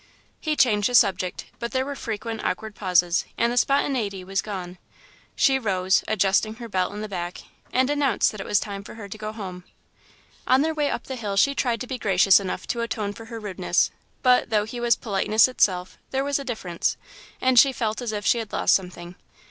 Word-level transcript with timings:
He 0.39 0.55
changed 0.55 0.89
the 0.89 0.95
subject, 0.95 1.45
but 1.59 1.73
there 1.73 1.85
were 1.85 1.95
frequent 1.95 2.43
awkward 2.43 2.73
pauses 2.73 3.25
and 3.37 3.53
the 3.53 3.55
spontaniety 3.55 4.23
was 4.25 4.41
gone. 4.41 4.79
She 5.35 5.59
rose, 5.59 6.03
adjusting 6.07 6.55
her 6.55 6.67
belt 6.67 6.91
in 6.91 7.01
the 7.01 7.07
back, 7.07 7.41
and 7.71 7.87
announced 7.87 8.31
that 8.31 8.41
it 8.41 8.47
was 8.47 8.59
time 8.59 8.83
for 8.83 8.95
her 8.95 9.07
to 9.07 9.17
go 9.19 9.31
home. 9.31 9.63
On 10.47 10.63
their 10.63 10.73
way 10.73 10.89
up 10.89 11.03
the 11.03 11.15
hill, 11.17 11.37
she 11.37 11.53
tried 11.53 11.81
to 11.81 11.85
be 11.87 11.99
gracious 11.99 12.39
enough 12.39 12.65
to 12.65 12.81
atone 12.81 13.13
for 13.13 13.25
her 13.25 13.39
rudeness, 13.39 13.91
but, 14.23 14.49
though 14.49 14.65
he 14.65 14.79
was 14.79 14.95
politeness 14.95 15.47
itself, 15.47 15.99
there 16.09 16.23
was 16.23 16.39
a 16.39 16.43
difference, 16.43 16.97
and 17.39 17.59
she 17.59 17.71
felt 17.71 18.01
as 18.01 18.11
if 18.11 18.25
she 18.25 18.39
had 18.39 18.51
lost 18.51 18.73
something. 18.73 19.13